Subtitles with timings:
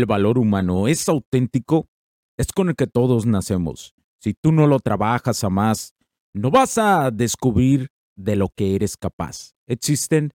[0.00, 1.86] El valor humano es auténtico,
[2.38, 3.92] es con el que todos nacemos.
[4.18, 5.94] Si tú no lo trabajas a más,
[6.32, 9.52] no vas a descubrir de lo que eres capaz.
[9.66, 10.32] Existen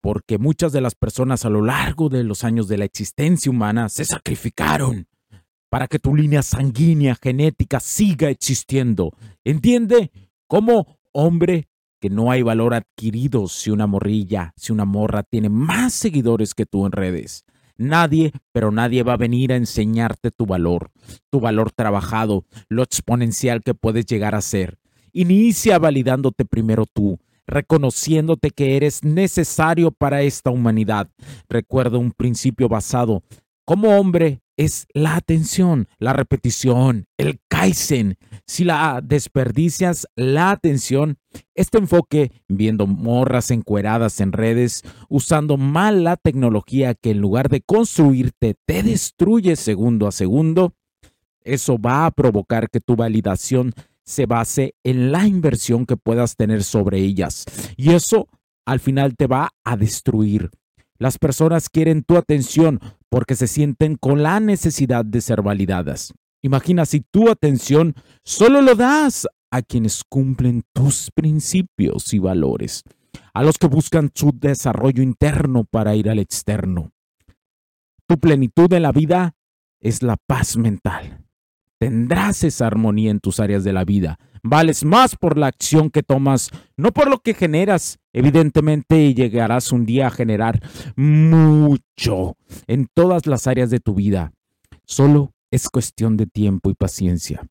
[0.00, 3.90] porque muchas de las personas a lo largo de los años de la existencia humana
[3.90, 5.06] se sacrificaron
[5.68, 9.10] para que tu línea sanguínea genética siga existiendo.
[9.44, 10.10] ¿Entiende?
[10.46, 11.68] Como hombre
[12.00, 16.64] que no hay valor adquirido si una morrilla, si una morra tiene más seguidores que
[16.64, 17.44] tú en redes.
[17.76, 20.90] Nadie, pero nadie va a venir a enseñarte tu valor,
[21.30, 24.78] tu valor trabajado, lo exponencial que puedes llegar a ser.
[25.12, 31.10] Inicia validándote primero tú, reconociéndote que eres necesario para esta humanidad.
[31.48, 33.22] Recuerda un principio basado
[33.64, 38.16] como hombre es la atención, la repetición, el kaizen.
[38.46, 41.18] Si la desperdicias la atención,
[41.54, 47.62] este enfoque, viendo morras encueradas en redes, usando mal la tecnología que en lugar de
[47.62, 50.74] construirte te destruye segundo a segundo,
[51.44, 53.72] eso va a provocar que tu validación
[54.04, 57.46] se base en la inversión que puedas tener sobre ellas.
[57.76, 58.28] Y eso
[58.66, 60.50] al final te va a destruir.
[60.98, 62.78] Las personas quieren tu atención
[63.12, 66.14] porque se sienten con la necesidad de ser validadas.
[66.42, 67.94] Imagina si tu atención
[68.24, 72.82] solo lo das a quienes cumplen tus principios y valores,
[73.34, 76.90] a los que buscan su desarrollo interno para ir al externo.
[78.08, 79.34] Tu plenitud en la vida
[79.78, 81.22] es la paz mental.
[81.78, 84.16] Tendrás esa armonía en tus áreas de la vida.
[84.42, 87.98] Vales más por la acción que tomas, no por lo que generas.
[88.12, 90.60] Evidentemente llegarás un día a generar
[90.96, 92.36] mucho
[92.66, 94.32] en todas las áreas de tu vida.
[94.84, 97.46] Solo es cuestión de tiempo y paciencia.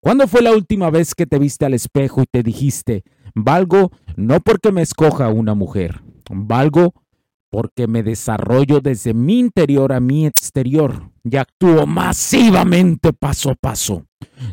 [0.00, 3.02] ¿Cuándo fue la última vez que te viste al espejo y te dijiste,
[3.34, 6.94] valgo no porque me escoja una mujer, valgo
[7.56, 14.04] porque me desarrollo desde mi interior a mi exterior y actúo masivamente paso a paso.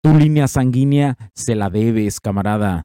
[0.00, 2.84] Tu línea sanguínea se la debes, camarada.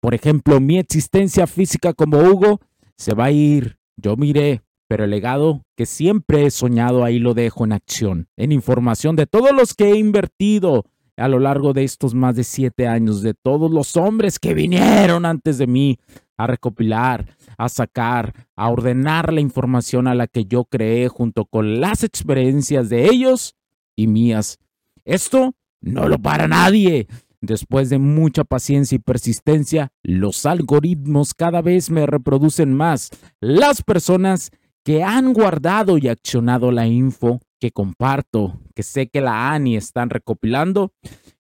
[0.00, 2.60] Por ejemplo, mi existencia física como Hugo
[2.96, 7.34] se va a ir, yo miré, pero el legado que siempre he soñado ahí lo
[7.34, 10.86] dejo en acción, en información de todos los que he invertido
[11.18, 15.26] a lo largo de estos más de siete años, de todos los hombres que vinieron
[15.26, 15.98] antes de mí
[16.42, 21.80] a recopilar, a sacar, a ordenar la información a la que yo creé junto con
[21.80, 23.56] las experiencias de ellos
[23.94, 24.58] y mías.
[25.04, 27.08] Esto no lo para nadie.
[27.42, 33.10] Después de mucha paciencia y persistencia, los algoritmos cada vez me reproducen más.
[33.40, 34.50] Las personas
[34.82, 40.08] que han guardado y accionado la info que comparto, que sé que la ANI están
[40.08, 40.92] recopilando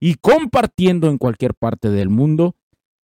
[0.01, 2.57] y compartiendo en cualquier parte del mundo,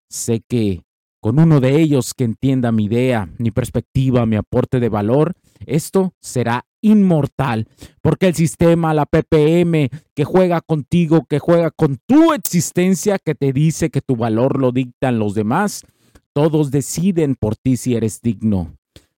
[0.09, 0.83] sé que
[1.25, 5.33] con uno de ellos que entienda mi idea, mi perspectiva, mi aporte de valor,
[5.65, 7.67] esto será inmortal,
[8.03, 13.55] porque el sistema, la PPM, que juega contigo, que juega con tu existencia, que te
[13.55, 15.87] dice que tu valor lo dictan los demás,
[16.35, 18.77] todos deciden por ti si eres digno.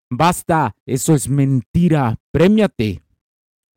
[0.08, 3.02] Basta, eso es mentira, premiate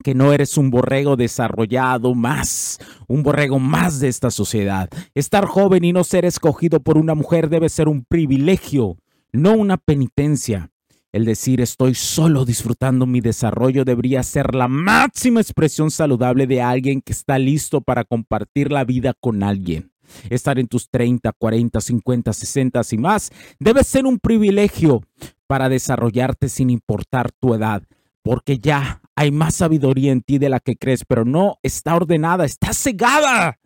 [0.09, 4.89] que no eres un borrego desarrollado más, un borrego más de esta sociedad.
[5.15, 8.97] Estar joven y no ser escogido por una mujer debe ser un privilegio,
[9.33, 10.71] no una penitencia.
[11.13, 17.03] El decir estoy solo disfrutando mi desarrollo debería ser la máxima expresión saludable de alguien
[17.03, 19.93] que está listo para compartir la vida con alguien.
[20.31, 23.31] Estar en tus 30, 40, 50, 60 y más
[23.61, 25.03] debe ser un privilegio
[25.47, 27.83] para desarrollarte sin importar tu edad
[28.29, 32.45] porque ya hay más sabiduría en ti de la que crees, pero no está ordenada,
[32.45, 33.59] está cegada.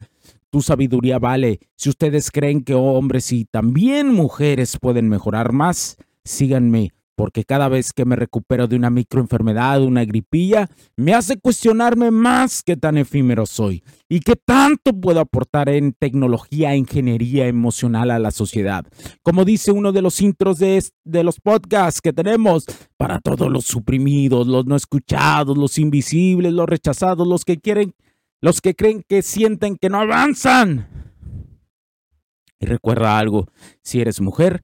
[0.48, 1.60] Tu sabiduría vale.
[1.76, 7.92] Si ustedes creen que hombres y también mujeres pueden mejorar más, síganme porque cada vez
[7.92, 13.46] que me recupero de una microenfermedad, una gripilla, me hace cuestionarme más qué tan efímero
[13.46, 18.86] soy y qué tanto puedo aportar en tecnología ingeniería emocional a la sociedad.
[19.22, 22.64] Como dice uno de los intros de, de los podcasts que tenemos,
[22.96, 27.94] para todos los suprimidos, los no escuchados, los invisibles, los rechazados, los que quieren,
[28.40, 30.88] los que creen que sienten que no avanzan.
[32.58, 33.48] Y recuerda algo,
[33.82, 34.62] si eres mujer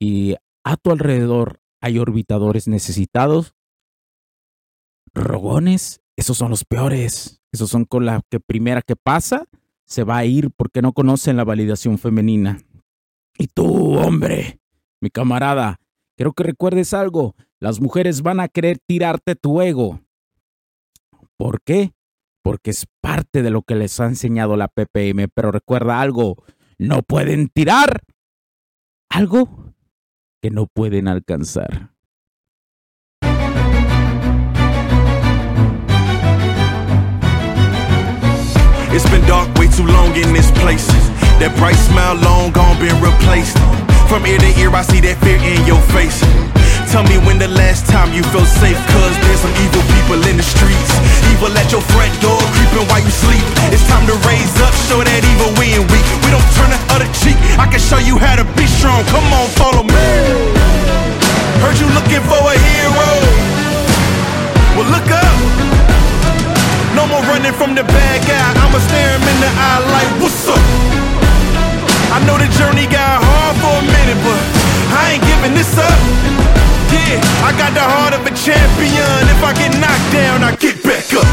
[0.00, 3.54] y a tu alrededor hay orbitadores necesitados,
[5.14, 7.40] rogones, esos son los peores.
[7.52, 9.46] Esos son con la que primera que pasa
[9.84, 12.62] se va a ir porque no conocen la validación femenina.
[13.36, 14.60] Y tú, hombre,
[15.00, 15.80] mi camarada,
[16.16, 17.34] quiero que recuerdes algo.
[17.60, 20.00] Las mujeres van a querer tirarte tu ego.
[21.36, 21.92] ¿Por qué?
[22.42, 25.28] Porque es parte de lo que les ha enseñado la PPM.
[25.34, 26.42] Pero recuerda algo,
[26.78, 28.02] no pueden tirar
[29.10, 29.61] algo
[30.42, 31.90] que no pueden alcanzar.
[38.90, 40.86] It's been dark way too long in this place.
[41.38, 43.56] That bright smile long gone been replaced.
[44.10, 46.20] From ear to ear, I see that fear in your face.
[46.90, 50.36] Tell me when the last time you felt safe, cause there's some evil people in
[50.36, 50.92] the streets.
[51.32, 53.31] Evil at your front door, creeping while you sleep.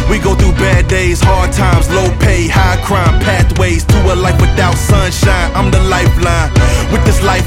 [0.09, 4.41] We go through bad days, hard times, low pay, high crime, pathways to a life
[4.41, 5.51] without sunshine.
[5.53, 6.50] I'm the lifeline.
[6.91, 7.45] With this life,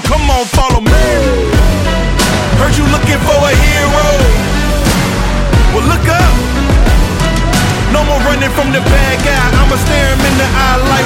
[0.00, 0.18] strong.
[0.18, 1.06] Come on, follow me.
[2.58, 4.06] Heard you looking for a hero.
[5.72, 6.34] Well, look up.
[7.92, 9.46] No more running from the bad guy.
[9.60, 11.05] I'ma stare him in the eye like,